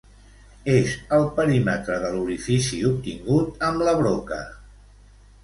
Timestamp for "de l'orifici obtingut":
2.05-3.63